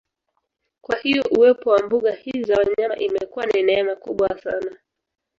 Kwa 0.81 0.95
hiyo 0.97 1.23
uwepo 1.37 1.69
wa 1.69 1.83
mbuga 1.83 2.11
hizi 2.11 2.43
za 2.43 2.55
wanyama 2.55 2.95
imekuwa 2.97 3.45
ni 3.45 3.63
neema 3.63 3.95
kubwa 3.95 4.39
sana 4.43 4.77